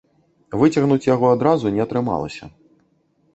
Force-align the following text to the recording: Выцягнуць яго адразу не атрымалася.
Выцягнуць 0.61 1.07
яго 1.09 1.29
адразу 1.35 1.73
не 1.77 1.81
атрымалася. 1.87 2.51